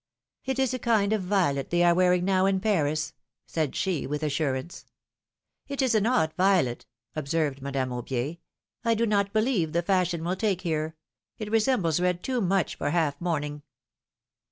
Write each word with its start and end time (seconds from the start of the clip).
It 0.45 0.57
is 0.57 0.73
a 0.73 0.79
kind 0.79 1.13
of 1.13 1.21
violet 1.21 1.69
they 1.69 1.83
are 1.83 1.93
wearing 1.93 2.25
now 2.25 2.47
in 2.47 2.59
Paris," 2.59 3.13
said 3.45 3.75
she, 3.75 4.07
with 4.07 4.23
assurance. 4.23 4.87
It 5.67 5.79
is 5.79 5.93
an 5.93 6.07
odd 6.07 6.33
violet," 6.35 6.87
observed 7.15 7.61
Madame 7.61 7.91
Aubier. 7.91 8.39
^^I 8.83 8.97
do 8.97 9.05
not 9.05 9.31
believe 9.31 9.73
the 9.73 9.83
fashion 9.83 10.23
will 10.23 10.35
take 10.35 10.61
here; 10.61 10.95
it 11.37 11.51
resembles 11.51 11.99
red 11.99 12.23
too 12.23 12.41
much 12.41 12.75
for 12.79 12.89
half 12.89 13.21
mourning." 13.21 13.61